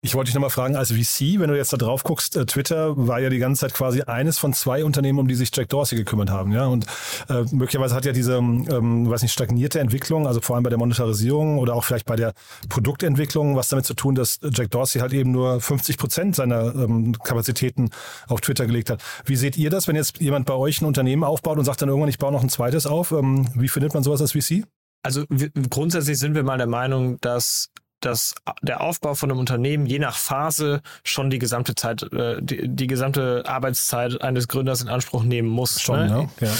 [0.05, 2.95] Ich wollte dich nochmal fragen, als VC, wenn du jetzt da drauf guckst, äh, Twitter
[2.95, 5.97] war ja die ganze Zeit quasi eines von zwei Unternehmen, um die sich Jack Dorsey
[5.97, 6.67] gekümmert haben, ja.
[6.67, 6.85] Und
[7.31, 10.79] äh, möglicherweise hat ja diese, ähm, weiß nicht, stagnierte Entwicklung, also vor allem bei der
[10.79, 12.35] Monetarisierung oder auch vielleicht bei der
[12.69, 17.17] Produktentwicklung, was damit zu tun, dass Jack Dorsey halt eben nur 50 Prozent seiner ähm,
[17.25, 17.89] Kapazitäten
[18.29, 19.03] auf Twitter gelegt hat.
[19.25, 21.89] Wie seht ihr das, wenn jetzt jemand bei euch ein Unternehmen aufbaut und sagt dann
[21.89, 23.13] irgendwann, ich baue noch ein zweites auf?
[23.13, 24.65] Ähm, wie findet man sowas als VC?
[25.03, 25.25] Also
[25.71, 27.71] grundsätzlich sind wir mal der Meinung, dass
[28.05, 32.69] dass der Aufbau von einem Unternehmen je nach Phase schon die gesamte Zeit, äh, die,
[32.69, 35.81] die gesamte Arbeitszeit eines Gründers in Anspruch nehmen muss.
[35.81, 36.29] Schon, ne?
[36.41, 36.53] ja.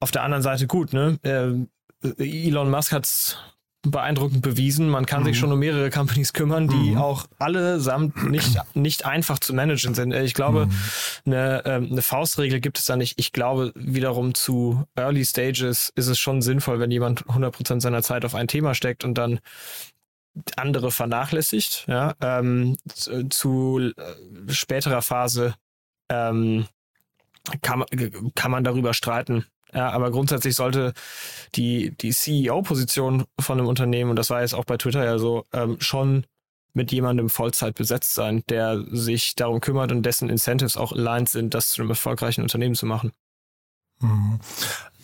[0.00, 1.18] Auf der anderen Seite gut, ne?
[1.22, 1.66] Äh,
[2.18, 3.38] Elon Musk hat's
[3.84, 4.88] beeindruckend bewiesen.
[4.88, 5.26] Man kann mhm.
[5.26, 6.98] sich schon um mehrere Companies kümmern, die mhm.
[6.98, 10.12] auch allesamt nicht, nicht einfach zu managen sind.
[10.12, 10.72] Ich glaube, mhm.
[11.26, 13.18] eine, ähm, eine Faustregel gibt es da nicht.
[13.18, 18.24] Ich glaube, wiederum zu Early Stages ist es schon sinnvoll, wenn jemand 100% seiner Zeit
[18.24, 19.40] auf ein Thema steckt und dann
[20.56, 21.84] andere vernachlässigt.
[21.86, 25.54] Ja, ähm, zu, zu äh, späterer Phase
[26.08, 26.66] ähm,
[27.62, 27.88] kann, man,
[28.34, 29.46] kann man darüber streiten.
[29.72, 30.92] Ja, aber grundsätzlich sollte
[31.56, 35.44] die, die CEO-Position von einem Unternehmen, und das war jetzt auch bei Twitter ja so,
[35.52, 36.26] ähm, schon
[36.74, 41.54] mit jemandem Vollzeit besetzt sein, der sich darum kümmert und dessen Incentives auch aligned sind,
[41.54, 43.12] das zu einem erfolgreichen Unternehmen zu machen.
[44.00, 44.40] Mhm.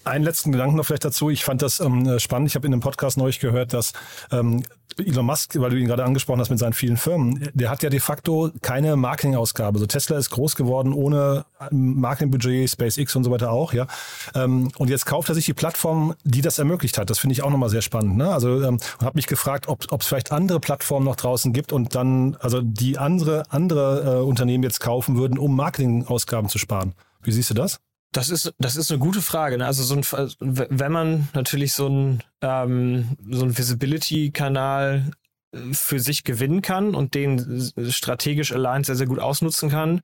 [0.05, 1.31] Einen letzten Gedanken noch vielleicht dazu.
[1.31, 2.49] Ich fand das ähm, spannend.
[2.49, 3.93] Ich habe in einem Podcast neulich gehört, dass
[4.33, 4.65] ähm,
[4.99, 7.91] Elon Musk, weil du ihn gerade angesprochen hast mit seinen vielen Firmen, der hat ja
[7.91, 9.79] de facto keine Marketingausgabe.
[9.79, 13.87] So Tesla ist groß geworden ohne Marketingbudget, SpaceX und so weiter auch, ja.
[14.35, 17.11] Ähm, und jetzt kauft er sich die Plattform, die das ermöglicht hat.
[17.11, 18.17] Das finde ich auch nochmal sehr spannend.
[18.17, 18.33] Ne?
[18.33, 22.37] Also ähm, habe mich gefragt, ob es vielleicht andere Plattformen noch draußen gibt und dann,
[22.41, 26.95] also die andere, andere äh, Unternehmen jetzt kaufen würden, um Marketingausgaben zu sparen.
[27.23, 27.81] Wie siehst du das?
[28.13, 29.59] Das ist, das ist eine gute Frage.
[29.59, 29.67] Ne?
[29.67, 30.05] Also so ein,
[30.41, 35.13] wenn man natürlich so ein, ähm, so ein Visibility-Kanal
[35.53, 40.01] äh, für sich gewinnen kann und den strategisch allein sehr, sehr gut ausnutzen kann.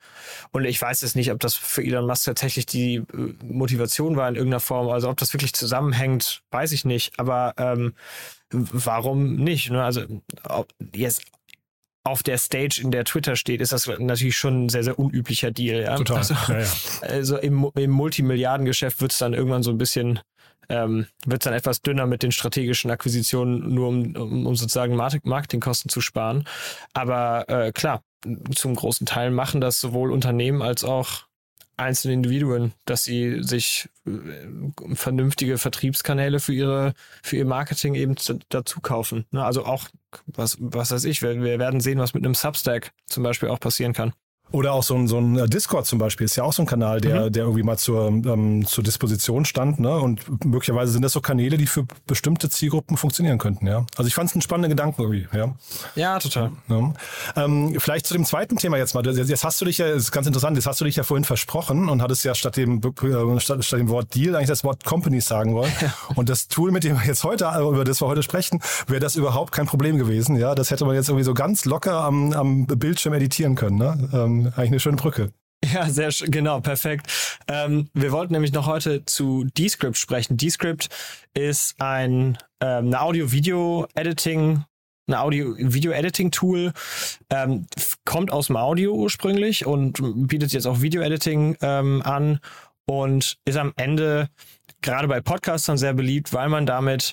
[0.52, 3.04] Und ich weiß jetzt nicht, ob das für Elon Musk tatsächlich die äh,
[3.42, 4.88] Motivation war in irgendeiner Form.
[4.88, 7.18] Also ob das wirklich zusammenhängt, weiß ich nicht.
[7.18, 7.94] Aber ähm,
[8.52, 9.70] warum nicht?
[9.70, 9.82] Ne?
[9.82, 10.02] Also
[10.94, 11.22] jetzt
[12.06, 15.50] auf der Stage, in der Twitter steht, ist das natürlich schon ein sehr, sehr unüblicher
[15.50, 15.82] Deal.
[15.82, 15.96] Ja?
[15.96, 16.18] Total.
[16.18, 16.66] Also, ja, ja.
[17.02, 20.20] also im, im Multimilliardengeschäft wird es dann irgendwann so ein bisschen,
[20.68, 24.94] ähm, wird es dann etwas dünner mit den strategischen Akquisitionen, nur um, um, um sozusagen
[24.94, 26.46] Marketingkosten zu sparen.
[26.94, 28.02] Aber äh, klar,
[28.54, 31.25] zum großen Teil machen das sowohl Unternehmen als auch
[31.76, 38.14] einzelne Individuen, dass sie sich äh, vernünftige Vertriebskanäle für ihre für ihr Marketing eben
[38.48, 39.26] dazu kaufen.
[39.30, 39.44] Ne?
[39.44, 39.88] Also auch
[40.26, 43.60] was was weiß ich, wir, wir werden sehen, was mit einem Substack zum Beispiel auch
[43.60, 44.12] passieren kann.
[44.52, 46.66] Oder auch so ein, so ein äh, Discord zum Beispiel ist ja auch so ein
[46.66, 47.32] Kanal, der, mhm.
[47.32, 49.80] der irgendwie mal zur, ähm, zur Disposition stand.
[49.80, 49.90] Ne?
[49.98, 53.66] Und möglicherweise sind das so Kanäle, die für bestimmte Zielgruppen funktionieren könnten.
[53.66, 53.84] Ja?
[53.96, 55.26] Also ich fand es einen spannenden Gedanken irgendwie.
[55.36, 55.54] Ja,
[55.96, 56.52] ja total.
[56.68, 56.92] Ja.
[57.34, 59.04] Ähm, vielleicht zu dem zweiten Thema jetzt mal.
[59.04, 61.24] Jetzt hast du dich ja, das ist ganz interessant, jetzt hast du dich ja vorhin
[61.24, 64.84] versprochen und hattest ja statt dem, äh, statt, statt dem Wort Deal eigentlich das Wort
[64.84, 65.72] Companies sagen wollen.
[66.14, 69.00] und das Tool, mit dem wir jetzt heute, äh, über das wir heute sprechen, wäre
[69.00, 70.36] das überhaupt kein Problem gewesen.
[70.36, 73.78] Ja, das hätte man jetzt irgendwie so ganz locker am, am Bildschirm editieren können.
[73.78, 74.08] Ne?
[74.12, 75.32] Ähm, eigentlich eine schöne Brücke.
[75.64, 77.38] Ja, sehr schön, genau, perfekt.
[77.48, 80.36] Ähm, wir wollten nämlich noch heute zu Descript sprechen.
[80.36, 80.88] Descript
[81.34, 84.64] ist ein ähm, eine Audio-Video-Editing,
[85.08, 86.72] eine Audio-Video-Editing-Tool,
[87.30, 87.66] ähm,
[88.04, 92.40] kommt aus dem Audio ursprünglich und bietet jetzt auch Video-Editing ähm, an
[92.86, 94.28] und ist am Ende
[94.82, 97.12] gerade bei Podcastern sehr beliebt, weil man damit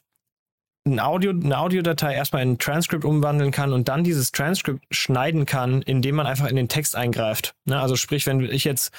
[0.86, 5.46] ein Audio, eine Audiodatei erstmal in ein Transcript umwandeln kann und dann dieses Transcript schneiden
[5.46, 7.56] kann, indem man einfach in den Text eingreift.
[7.66, 7.80] Ne?
[7.80, 8.94] Also sprich, wenn ich jetzt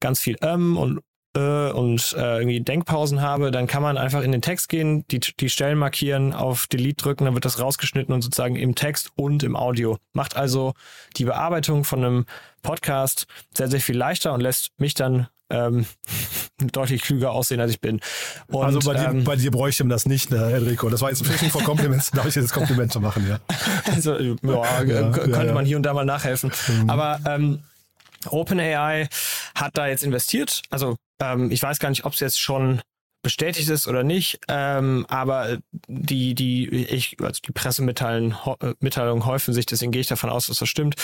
[0.00, 1.00] ganz viel ähm und
[1.36, 5.20] äh und äh, irgendwie Denkpausen habe, dann kann man einfach in den Text gehen, die,
[5.20, 9.44] die Stellen markieren, auf Delete drücken, dann wird das rausgeschnitten und sozusagen im Text und
[9.44, 9.98] im Audio.
[10.12, 10.74] Macht also
[11.16, 12.26] die Bearbeitung von einem
[12.62, 15.86] Podcast sehr, sehr viel leichter und lässt mich dann ähm,
[16.72, 18.00] deutlich klüger aussehen, als ich bin.
[18.48, 20.88] Und, also bei, ähm, dir, bei dir bräuchte man das nicht, ne, Enrico.
[20.88, 22.10] Das war jetzt Fishing for Compliments.
[22.12, 23.40] Darf ich jetzt Komplimente machen, ja?
[23.92, 25.52] Also, ja, ja könnte ja, ja.
[25.52, 26.52] man hier und da mal nachhelfen.
[26.68, 26.90] Mhm.
[26.90, 27.62] Aber ähm,
[28.26, 29.08] OpenAI
[29.54, 30.62] hat da jetzt investiert.
[30.70, 32.80] Also ähm, ich weiß gar nicht, ob es jetzt schon
[33.22, 39.66] bestätigt ist oder nicht, ähm, aber die, die, ich, also die Pressemitteilungen äh, häufen sich,
[39.66, 40.94] deswegen gehe ich davon aus, dass das stimmt.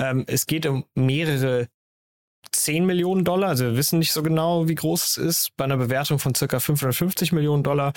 [0.00, 1.68] Ähm, es geht um mehrere
[2.62, 3.50] 10 Millionen Dollar.
[3.50, 6.60] Also wir wissen nicht so genau, wie groß es ist, bei einer Bewertung von circa
[6.60, 7.92] 550 Millionen Dollar.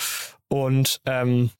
[0.48, 1.50] Und ähm,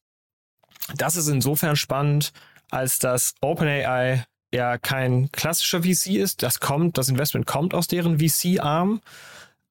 [0.95, 2.31] das ist insofern spannend,
[2.69, 6.43] als dass OpenAI ja kein klassischer VC ist.
[6.43, 9.01] Das kommt, das Investment kommt aus deren VC-Arm,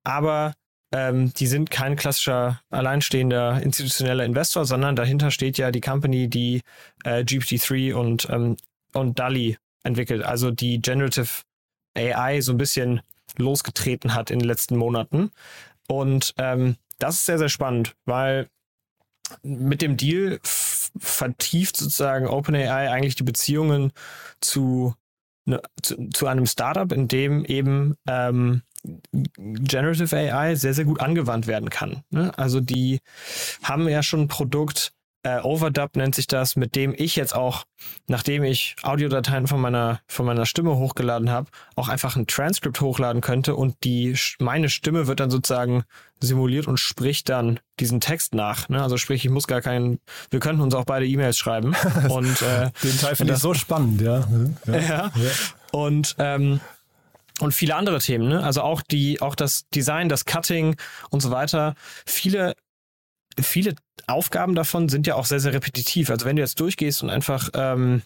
[0.04, 0.54] aber
[0.92, 6.60] ähm, die sind kein klassischer alleinstehender institutioneller Investor, sondern dahinter steht ja die Company, die
[7.04, 8.56] äh, GPT-3 und, ähm,
[8.92, 11.42] und DALI entwickelt, also die Generative
[11.96, 13.00] AI so ein bisschen
[13.38, 15.30] losgetreten hat in den letzten Monaten.
[15.88, 18.48] Und ähm, das ist sehr, sehr spannend, weil
[19.42, 23.92] mit dem Deal vertieft sozusagen OpenAI eigentlich die Beziehungen
[24.40, 24.94] zu,
[25.44, 28.62] ne, zu, zu, einem Startup, in dem eben ähm,
[29.36, 32.04] Generative AI sehr, sehr gut angewandt werden kann.
[32.10, 32.36] Ne?
[32.38, 33.00] Also die
[33.62, 34.92] haben ja schon ein Produkt,
[35.24, 37.64] äh, Overdub nennt sich das, mit dem ich jetzt auch,
[38.06, 43.22] nachdem ich Audiodateien von meiner, von meiner Stimme hochgeladen habe, auch einfach ein Transkript hochladen
[43.22, 45.84] könnte und die, meine Stimme wird dann sozusagen
[46.20, 48.68] simuliert und spricht dann diesen Text nach.
[48.68, 48.82] Ne?
[48.82, 49.98] Also sprich, ich muss gar keinen,
[50.30, 51.74] wir könnten uns auch beide E-Mails schreiben.
[52.10, 54.26] und äh, Den Teil finde ich so spannend, ja.
[54.66, 54.76] Ja.
[54.76, 54.80] ja.
[54.80, 55.30] ja.
[55.72, 56.60] Und ähm,
[57.40, 58.44] und viele andere Themen, ne?
[58.44, 60.76] Also auch die, auch das Design, das Cutting
[61.10, 61.74] und so weiter.
[62.06, 62.54] Viele
[63.40, 63.74] viele
[64.06, 66.10] Aufgaben davon sind ja auch sehr, sehr repetitiv.
[66.10, 68.02] Also wenn du jetzt durchgehst und einfach ähm,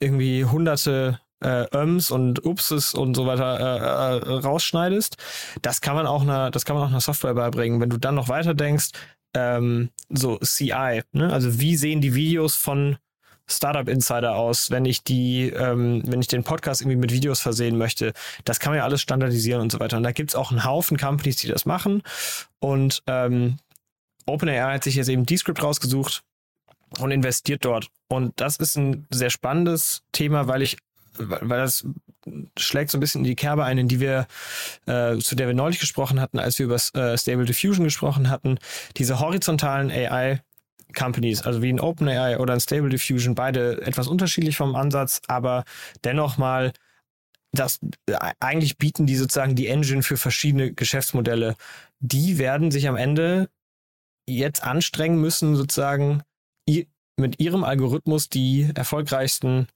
[0.00, 5.16] irgendwie hunderte äh, Öms und Upses und so weiter äh, äh, rausschneidest,
[5.62, 7.80] das kann man auch einer, das kann man auch einer Software beibringen.
[7.80, 8.90] Wenn du dann noch weiter denkst,
[9.34, 11.32] ähm, so CI, ne?
[11.32, 12.96] also wie sehen die Videos von
[13.48, 17.76] Startup Insider aus, wenn ich die, ähm, wenn ich den Podcast irgendwie mit Videos versehen
[17.76, 18.12] möchte.
[18.44, 19.96] Das kann man ja alles standardisieren und so weiter.
[19.96, 22.02] Und da gibt's auch einen Haufen Companies, die das machen.
[22.60, 23.56] Und ähm,
[24.26, 26.22] OpenAI hat sich jetzt eben Descript rausgesucht
[26.98, 27.88] und investiert dort.
[28.08, 30.76] Und das ist ein sehr spannendes Thema, weil ich,
[31.16, 31.86] weil das
[32.58, 34.26] schlägt so ein bisschen in die Kerbe ein, in die wir,
[34.86, 38.58] äh, zu der wir neulich gesprochen hatten, als wir über äh, Stable Diffusion gesprochen hatten.
[38.96, 40.42] Diese horizontalen AI
[40.94, 45.64] Companies, also wie ein OpenAI oder ein Stable Diffusion, beide etwas unterschiedlich vom Ansatz, aber
[46.04, 46.72] dennoch mal
[47.52, 47.80] das
[48.40, 51.54] eigentlich bieten die sozusagen die Engine für verschiedene Geschäftsmodelle.
[52.00, 53.50] Die werden sich am Ende
[54.26, 56.22] jetzt anstrengen müssen, sozusagen
[57.16, 59.68] mit ihrem Algorithmus die erfolgreichsten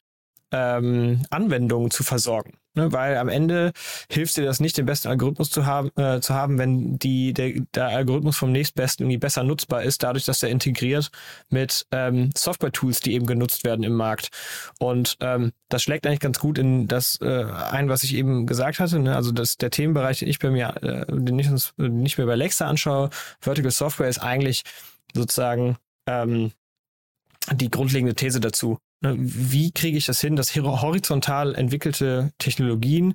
[0.53, 2.59] ähm, Anwendungen zu versorgen.
[2.77, 2.93] Ne?
[2.93, 3.73] Weil am Ende
[4.11, 7.55] hilft dir das nicht, den besten Algorithmus zu haben, äh, zu haben wenn die, der,
[7.75, 11.11] der Algorithmus vom nächstbesten irgendwie besser nutzbar ist, dadurch, dass er integriert
[11.49, 14.31] mit ähm, Software-Tools, die eben genutzt werden im Markt.
[14.79, 18.79] Und ähm, das schlägt eigentlich ganz gut in das äh, ein, was ich eben gesagt
[18.79, 18.99] hatte.
[18.99, 19.17] Ne?
[19.17, 22.37] Also das, der Themenbereich, den ich bei mir, äh, den ich uns nicht mehr bei
[22.37, 23.11] Lexa anschaue,
[23.41, 24.63] Vertical Software ist eigentlich
[25.15, 26.53] sozusagen ähm,
[27.53, 28.79] die grundlegende These dazu.
[29.03, 33.15] Ne, wie kriege ich das hin, dass horizontal entwickelte Technologien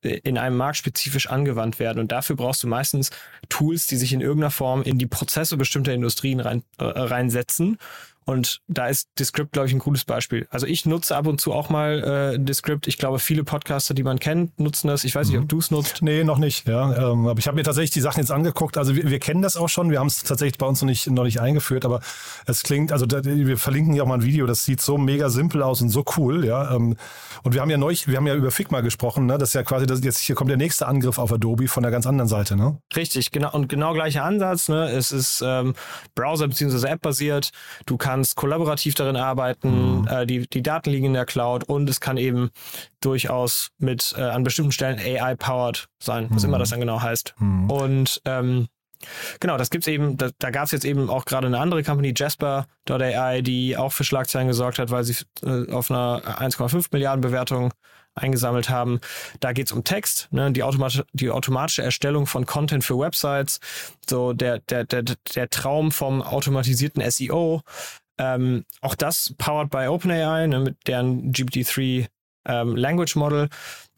[0.00, 2.00] in einem Markt spezifisch angewandt werden?
[2.00, 3.10] Und dafür brauchst du meistens
[3.48, 7.78] Tools, die sich in irgendeiner Form in die Prozesse bestimmter Industrien rein, äh, reinsetzen
[8.24, 10.46] Und da ist Descript, glaube ich, ein cooles Beispiel.
[10.50, 12.86] Also ich nutze ab und zu auch mal äh, Descript.
[12.86, 15.04] Ich glaube, viele Podcaster, die man kennt, nutzen das.
[15.04, 15.48] Ich weiß nicht, ob mhm.
[15.48, 16.02] du es nutzt.
[16.02, 16.66] Nee, noch nicht.
[16.66, 18.78] Ja, ähm, aber ich habe mir tatsächlich die Sachen jetzt angeguckt.
[18.78, 19.90] Also wir, wir kennen das auch schon.
[19.90, 22.00] Wir haben es tatsächlich bei uns noch nicht, noch nicht eingeführt, aber
[22.46, 24.46] es klingt, also da, wir verlinken hier auch mal ein Video.
[24.46, 26.46] Das sieht so mega simpel aus und so cool.
[26.46, 26.96] Ja, ähm,
[27.42, 29.26] und wir haben ja neulich, wir haben ja über Figma gesprochen.
[29.26, 29.36] Ne?
[29.36, 31.92] Das ist ja quasi, das, jetzt hier kommt der nächste Angriff auf Adobe von der
[31.92, 32.56] ganz anderen Seite.
[32.56, 32.78] Ne?
[32.96, 34.68] Richtig, genau und genau gleicher Ansatz.
[34.68, 34.88] Ne?
[34.90, 35.74] Es ist ähm,
[36.14, 36.86] Browser bzw.
[36.88, 37.50] App basiert.
[37.86, 40.00] Du kannst kollaborativ darin arbeiten.
[40.00, 40.08] Mhm.
[40.08, 42.50] Äh, die, die Daten liegen in der Cloud und es kann eben
[43.00, 46.50] durchaus mit äh, an bestimmten Stellen AI-powered sein, was mhm.
[46.50, 47.34] immer das dann genau heißt.
[47.38, 47.70] Mhm.
[47.70, 48.68] Und ähm,
[49.38, 52.14] Genau, das gibt's eben, da, da gab es jetzt eben auch gerade eine andere Company,
[52.16, 57.72] Jasper.ai, die auch für Schlagzeilen gesorgt hat, weil sie äh, auf einer 1,5 Milliarden Bewertung
[58.14, 59.00] eingesammelt haben.
[59.40, 63.60] Da geht's um Text, ne, die, automatische, die automatische Erstellung von Content für Websites,
[64.08, 67.62] so der, der, der, der Traum vom automatisierten SEO.
[68.18, 72.06] Ähm, auch das powered by OpenAI, ne, mit deren GPT-3
[72.46, 73.48] ähm, Language Model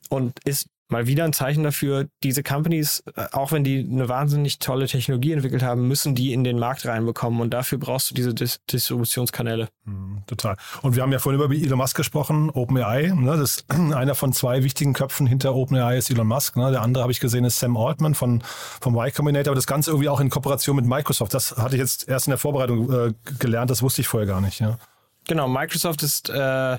[0.08, 4.58] und ist mal wieder ein Zeichen dafür, diese Companies, äh, auch wenn die eine wahnsinnig
[4.58, 8.34] tolle Technologie entwickelt haben, müssen die in den Markt reinbekommen und dafür brauchst du diese
[8.34, 9.68] Dis Distributionskanäle.
[9.84, 10.56] Mhm, total.
[10.82, 13.12] Und wir haben ja vorhin über Elon Musk gesprochen, OpenAI.
[13.14, 16.56] Ne, das ist einer von zwei wichtigen Köpfen hinter OpenAI ist Elon Musk.
[16.56, 18.42] Ne, der andere habe ich gesehen ist Sam Altman von
[18.80, 19.50] vom Y Combinator.
[19.52, 21.34] Aber das Ganze irgendwie auch in Kooperation mit Microsoft.
[21.34, 23.70] Das hatte ich jetzt erst in der Vorbereitung äh, gelernt.
[23.70, 24.60] Das wusste ich vorher gar nicht.
[24.60, 24.78] Ja.
[25.28, 26.78] Genau, Microsoft ist, äh,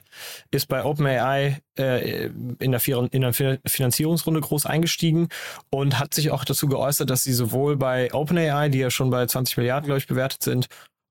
[0.51, 2.27] ist bei OpenAI äh,
[2.59, 2.81] in, der
[3.11, 5.27] in der Finanzierungsrunde groß eingestiegen
[5.69, 9.25] und hat sich auch dazu geäußert, dass sie sowohl bei OpenAI, die ja schon bei
[9.25, 10.67] 20 Milliarden, glaube ich, bewertet sind,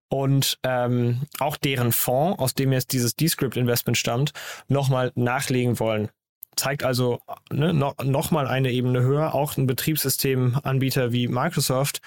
[0.09, 4.33] und ähm, auch deren Fonds, aus dem jetzt dieses Descript-Investment stammt,
[4.69, 6.11] nochmal nachlegen wollen
[6.57, 9.35] zeigt also ne, noch, noch mal eine Ebene höher.
[9.35, 12.01] Auch ein Betriebssystemanbieter wie Microsoft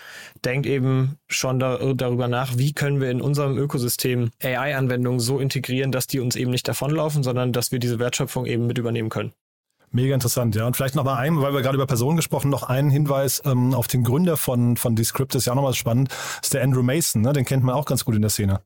[0.44, 5.92] denkt eben schon da, darüber nach, wie können wir in unserem Ökosystem AI-Anwendungen so integrieren,
[5.92, 9.34] dass die uns eben nicht davonlaufen, sondern dass wir diese Wertschöpfung eben mit übernehmen können.
[9.92, 10.68] Mega interessant, ja.
[10.68, 13.74] Und vielleicht noch mal ein, weil wir gerade über Personen gesprochen, noch einen Hinweis ähm,
[13.74, 16.10] auf den Gründer von, von Descript, ist ja auch nochmal spannend,
[16.44, 17.34] ist der Andrew Mason, ne?
[17.34, 18.62] den kennt man auch ganz gut in der Szene.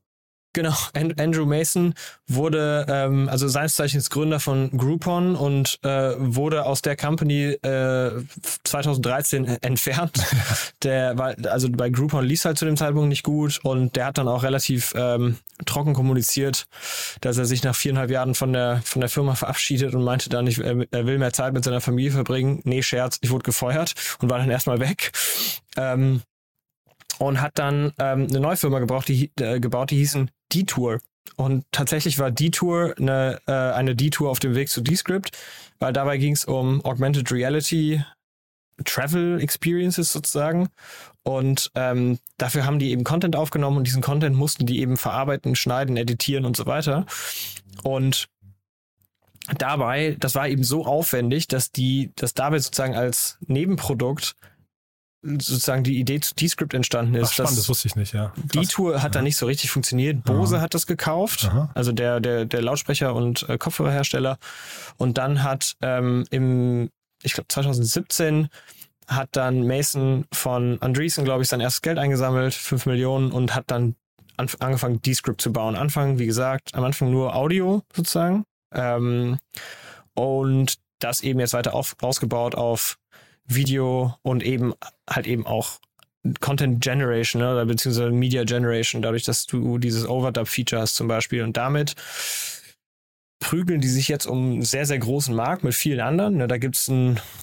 [0.54, 1.94] Genau, Andrew Mason
[2.28, 8.10] wurde, ähm, also seines Zeichens Gründer von Groupon und äh, wurde aus der Company äh,
[8.62, 10.24] 2013 entfernt.
[10.84, 14.18] der war, also bei Groupon lief halt zu dem Zeitpunkt nicht gut und der hat
[14.18, 16.66] dann auch relativ ähm, trocken kommuniziert,
[17.20, 20.46] dass er sich nach viereinhalb Jahren von der von der Firma verabschiedet und meinte dann,
[20.46, 22.60] ich, er will mehr Zeit mit seiner Familie verbringen.
[22.62, 25.10] Nee, Scherz, ich wurde gefeuert und war dann erstmal weg.
[25.76, 26.22] Ähm,
[27.18, 31.00] und hat dann ähm, eine neue Firma gebraucht, die, äh, gebaut, die hießen Detour.
[31.36, 35.36] Und tatsächlich war Detour eine, äh, eine Detour auf dem Weg zu Descript,
[35.78, 38.02] weil dabei ging es um Augmented Reality
[38.84, 40.68] Travel Experiences sozusagen.
[41.22, 45.56] Und ähm, dafür haben die eben Content aufgenommen und diesen Content mussten die eben verarbeiten,
[45.56, 47.06] schneiden, editieren und so weiter.
[47.82, 48.28] Und
[49.58, 54.36] dabei, das war eben so aufwendig, dass die, dass dabei sozusagen als Nebenprodukt
[55.24, 57.28] sozusagen die Idee zu Descript entstanden ist.
[57.28, 58.28] Ach, spannend, das wusste ich nicht, ja.
[58.28, 58.44] Krass.
[58.52, 59.20] Die Tour hat ja.
[59.20, 60.22] da nicht so richtig funktioniert.
[60.24, 60.62] Bose Aha.
[60.62, 61.70] hat das gekauft, Aha.
[61.74, 64.38] also der, der, der Lautsprecher und äh, Kopfhörerhersteller.
[64.96, 66.90] Und dann hat ähm, im,
[67.22, 68.48] ich glaube 2017
[69.06, 73.64] hat dann Mason von Andreessen, glaube ich, sein erstes Geld eingesammelt, 5 Millionen, und hat
[73.66, 73.96] dann
[74.36, 75.76] angefangen, Descript zu bauen.
[75.76, 78.44] Anfang, wie gesagt, am Anfang nur Audio sozusagen.
[78.72, 79.38] Ähm,
[80.14, 82.96] und das eben jetzt weiter auf, ausgebaut auf
[83.46, 84.74] Video und eben
[85.08, 85.80] halt eben auch
[86.40, 91.42] Content Generation ne, oder beziehungsweise Media Generation, dadurch, dass du dieses Overdub-Feature hast zum Beispiel.
[91.42, 91.94] Und damit
[93.40, 96.38] prügeln die sich jetzt um einen sehr, sehr großen Markt mit vielen anderen.
[96.38, 96.90] Ne, da gibt es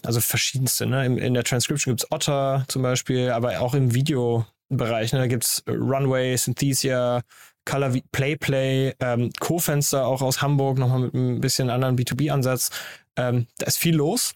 [0.04, 0.88] also verschiedenste.
[0.88, 1.06] Ne?
[1.06, 5.14] In, in der Transcription gibt es Otter zum Beispiel, aber auch im Videobereich.
[5.14, 5.20] Ne?
[5.20, 7.22] Da gibt es Runway, Synthesia,
[7.66, 12.72] Color Play Play, ähm, Co-Fenster auch aus Hamburg, nochmal mit ein bisschen anderen B2B-Ansatz.
[13.16, 14.34] Ähm, da ist viel los.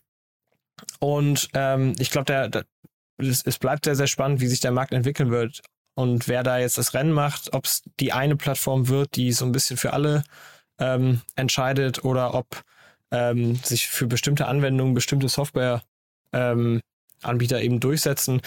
[0.99, 2.65] Und ähm, ich glaube, der, der,
[3.17, 5.61] es, es bleibt sehr, sehr spannend, wie sich der Markt entwickeln wird
[5.95, 9.45] und wer da jetzt das Rennen macht, ob es die eine Plattform wird, die so
[9.45, 10.23] ein bisschen für alle
[10.77, 12.63] ähm, entscheidet oder ob
[13.11, 15.83] ähm, sich für bestimmte Anwendungen bestimmte Software
[16.33, 16.81] ähm,
[17.25, 18.41] eben durchsetzen.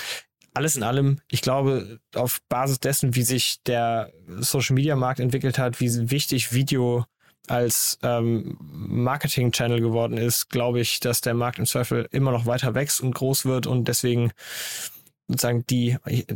[0.52, 5.58] Alles in allem, ich glaube, auf Basis dessen, wie sich der Social Media Markt entwickelt
[5.58, 7.06] hat, wie wichtig Video
[7.50, 12.74] als ähm, Marketing-Channel geworden ist, glaube ich, dass der Markt im Zweifel immer noch weiter
[12.74, 14.32] wächst und groß wird und deswegen
[15.26, 16.26] sozusagen die, ich,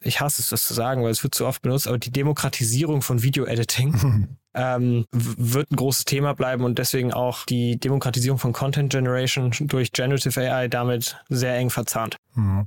[0.00, 3.02] ich hasse es, das zu sagen, weil es wird zu oft benutzt, aber die Demokratisierung
[3.02, 8.90] von Video-Editing ähm, wird ein großes Thema bleiben und deswegen auch die Demokratisierung von Content
[8.90, 12.16] Generation durch Generative AI damit sehr eng verzahnt.
[12.34, 12.66] Mhm.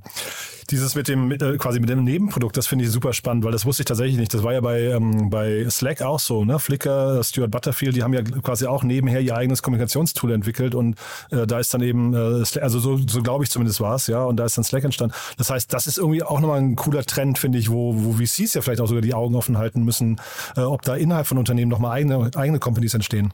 [0.70, 3.66] Dieses mit dem äh, quasi mit dem Nebenprodukt, das finde ich super spannend, weil das
[3.66, 4.32] wusste ich tatsächlich nicht.
[4.32, 6.58] Das war ja bei, ähm, bei Slack auch so, ne?
[6.58, 10.96] Flickr, Stuart Butterfield, die haben ja quasi auch nebenher ihr eigenes Kommunikationstool entwickelt und
[11.30, 14.22] äh, da ist dann eben, äh, also so, so glaube ich zumindest war es, ja,
[14.24, 15.14] und da ist dann Slack entstanden.
[15.36, 18.54] Das heißt, das ist irgendwie auch nochmal ein cooler Trend, finde ich, wo, wo VCs
[18.54, 20.20] ja vielleicht auch sogar die Augen offen halten müssen,
[20.56, 23.32] äh, ob da innerhalb von Unternehmen nochmal eigene, eigene Companies entstehen.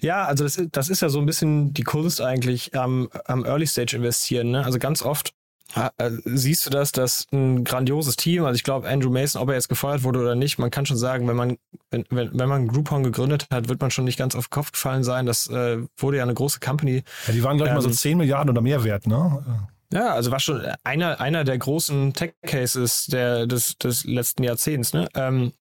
[0.00, 3.66] Ja, also das, das ist ja so ein bisschen die Kunst eigentlich am, am Early
[3.66, 4.50] Stage investieren.
[4.50, 4.64] Ne?
[4.64, 5.34] Also ganz oft
[5.74, 9.54] äh, siehst du das, dass ein grandioses Team, also ich glaube Andrew Mason, ob er
[9.54, 11.56] jetzt gefeuert wurde oder nicht, man kann schon sagen, wenn man
[11.90, 14.72] wenn, wenn, wenn man Groupon gegründet hat, wird man schon nicht ganz auf den Kopf
[14.72, 15.26] gefallen sein.
[15.26, 17.04] Das äh, wurde ja eine große Company.
[17.26, 19.66] Ja, die waren glaube ich ähm, mal so 10 Milliarden oder mehr wert, ne?
[19.92, 25.06] Ja, also war schon einer, einer der großen Tech-Cases der, des, des letzten Jahrzehnts, ne?
[25.14, 25.52] Ähm,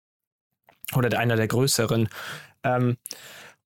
[0.95, 2.09] oder einer der größeren.
[2.63, 2.97] Ähm,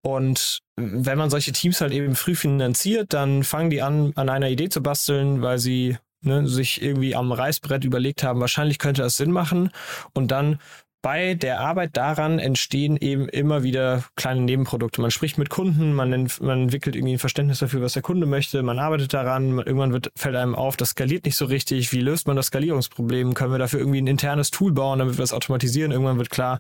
[0.01, 4.49] und wenn man solche Teams halt eben früh finanziert, dann fangen die an, an einer
[4.49, 9.17] Idee zu basteln, weil sie ne, sich irgendwie am Reißbrett überlegt haben, wahrscheinlich könnte das
[9.17, 9.71] Sinn machen.
[10.13, 10.59] Und dann
[11.05, 15.01] bei der Arbeit daran entstehen eben immer wieder kleine Nebenprodukte.
[15.01, 16.09] Man spricht mit Kunden, man,
[16.41, 20.11] man entwickelt irgendwie ein Verständnis dafür, was der Kunde möchte, man arbeitet daran, irgendwann wird,
[20.15, 21.91] fällt einem auf, das skaliert nicht so richtig.
[21.91, 23.35] Wie löst man das Skalierungsproblem?
[23.35, 25.91] Können wir dafür irgendwie ein internes Tool bauen, damit wir das automatisieren?
[25.91, 26.59] Irgendwann wird klar,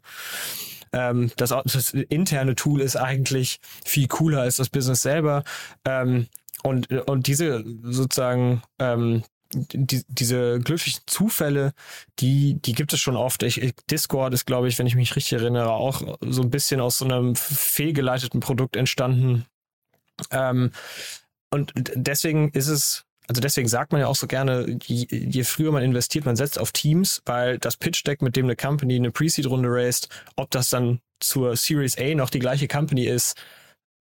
[0.93, 5.43] ähm, das, das interne Tool ist eigentlich viel cooler als das Business selber.
[5.85, 6.27] Ähm,
[6.61, 9.23] und, und diese sozusagen ähm,
[9.55, 11.73] die, diese glücklichen Zufälle,
[12.19, 13.43] die, die gibt es schon oft.
[13.43, 16.97] Ich, Discord ist, glaube ich, wenn ich mich richtig erinnere, auch so ein bisschen aus
[16.97, 19.45] so einem fehlgeleiteten Produkt entstanden.
[20.31, 20.71] Ähm,
[21.51, 25.71] und deswegen ist es also deswegen sagt man ja auch so gerne, je, je, früher
[25.71, 29.09] man investiert, man setzt auf Teams, weil das Pitch Deck, mit dem eine Company eine
[29.09, 33.35] Pre-Seed-Runde raised, ob das dann zur Series A noch die gleiche Company ist,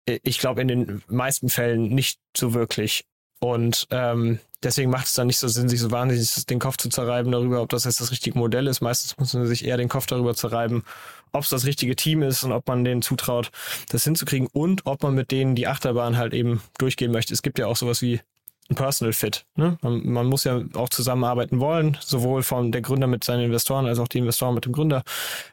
[0.05, 3.05] ich glaube in den meisten Fällen nicht so wirklich.
[3.39, 6.89] Und ähm, deswegen macht es dann nicht so Sinn, sich so wahnsinnig den Kopf zu
[6.89, 8.81] zerreiben darüber, ob das jetzt das richtige Modell ist.
[8.81, 10.83] Meistens muss man sich eher den Kopf darüber zerreiben,
[11.31, 13.51] ob es das richtige Team ist und ob man denen zutraut,
[13.89, 17.33] das hinzukriegen und ob man mit denen die Achterbahn halt eben durchgehen möchte.
[17.33, 18.21] Es gibt ja auch sowas wie
[18.69, 19.45] ein Personal Fit.
[19.55, 19.77] Ne?
[19.81, 23.99] Man, man, muss ja auch zusammenarbeiten wollen, sowohl von der Gründer mit seinen Investoren als
[23.99, 25.03] auch die Investoren mit dem Gründer.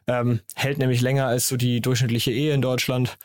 [0.07, 3.19] Ähm, hält nämlich länger als so die durchschnittliche Ehe in Deutschland.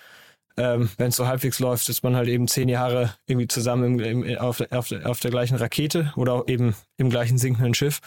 [0.57, 4.23] Ähm, Wenn es so halbwegs läuft, ist man halt eben zehn Jahre irgendwie zusammen im,
[4.23, 7.99] im, auf, auf, auf, der gleichen Rakete oder eben im gleichen sinkenden Schiff.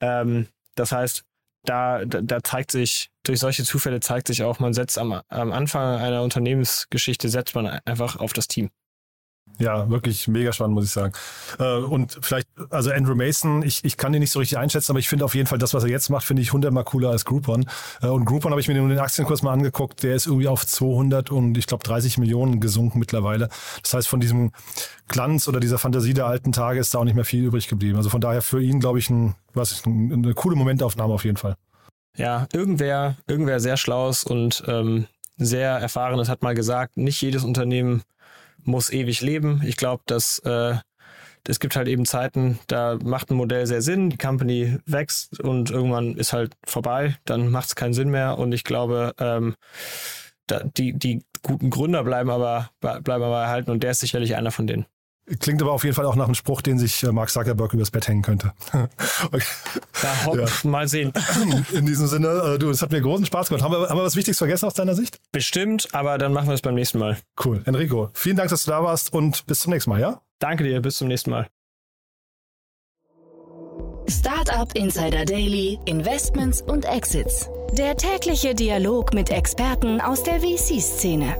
[0.00, 1.24] Ähm, das heißt,
[1.64, 5.52] da, da, da zeigt sich, durch solche Zufälle zeigt sich auch, man setzt am, am
[5.52, 8.70] Anfang einer Unternehmensgeschichte, setzt man einfach auf das Team.
[9.58, 11.12] Ja, wirklich mega spannend, muss ich sagen.
[11.58, 15.00] Äh, und vielleicht, also Andrew Mason, ich, ich kann ihn nicht so richtig einschätzen, aber
[15.00, 17.24] ich finde auf jeden Fall das, was er jetzt macht, finde ich hundertmal cooler als
[17.24, 17.66] Groupon.
[18.00, 21.30] Äh, und Groupon habe ich mir den Aktienkurs mal angeguckt, der ist irgendwie auf 200
[21.30, 23.48] und ich glaube 30 Millionen gesunken mittlerweile.
[23.82, 24.52] Das heißt, von diesem
[25.08, 27.96] Glanz oder dieser Fantasie der alten Tage ist da auch nicht mehr viel übrig geblieben.
[27.96, 31.36] Also von daher für ihn, glaube ich, ein, was ist, eine coole Momentaufnahme auf jeden
[31.36, 31.56] Fall.
[32.16, 38.02] Ja, irgendwer, irgendwer sehr schlaues und ähm, sehr erfahrenes hat mal gesagt, nicht jedes Unternehmen
[38.68, 39.62] muss ewig leben.
[39.66, 40.76] Ich glaube, dass äh,
[41.46, 45.70] es gibt halt eben Zeiten, da macht ein Modell sehr Sinn, die Company wächst und
[45.70, 48.38] irgendwann ist halt vorbei, dann macht es keinen Sinn mehr.
[48.38, 49.54] Und ich glaube, ähm,
[50.46, 54.50] da, die, die guten Gründer bleiben aber, bleiben aber erhalten und der ist sicherlich einer
[54.50, 54.86] von denen.
[55.40, 57.90] Klingt aber auf jeden Fall auch nach einem Spruch, den sich äh, Mark Zuckerberg übers
[57.90, 58.52] Bett hängen könnte.
[58.72, 59.44] okay.
[60.00, 60.46] Da hopp, ja.
[60.62, 61.12] mal sehen.
[61.72, 63.62] In diesem Sinne, äh, du, es hat mir großen Spaß gemacht.
[63.62, 65.18] Haben wir, haben wir was Wichtiges vergessen aus deiner Sicht?
[65.32, 67.18] Bestimmt, aber dann machen wir es beim nächsten Mal.
[67.44, 67.62] Cool.
[67.66, 70.20] Enrico, vielen Dank, dass du da warst und bis zum nächsten Mal, ja?
[70.38, 71.46] Danke dir, bis zum nächsten Mal.
[74.08, 77.50] Startup Insider Daily, Investments und Exits.
[77.72, 81.36] Der tägliche Dialog mit Experten aus der VC-Szene.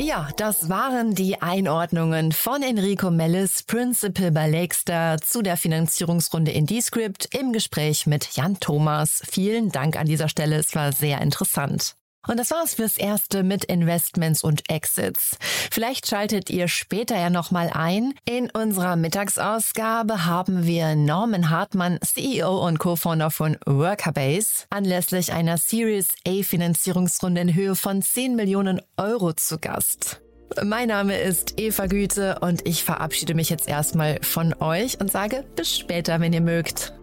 [0.00, 6.66] Ja, das waren die Einordnungen von Enrico Mellis, Principal bei Lakestar zu der Finanzierungsrunde in
[6.66, 9.22] Descript im Gespräch mit Jan Thomas.
[9.28, 11.96] Vielen Dank an dieser Stelle, es war sehr interessant.
[12.28, 15.36] Und das war's fürs Erste mit Investments und Exits.
[15.70, 18.12] Vielleicht schaltet ihr später ja nochmal ein.
[18.26, 26.08] In unserer Mittagsausgabe haben wir Norman Hartmann, CEO und Co-Founder von Workerbase, anlässlich einer Series
[26.26, 30.20] A Finanzierungsrunde in Höhe von 10 Millionen Euro zu Gast.
[30.62, 35.44] Mein Name ist Eva Güte und ich verabschiede mich jetzt erstmal von euch und sage
[35.56, 36.97] bis später, wenn ihr mögt.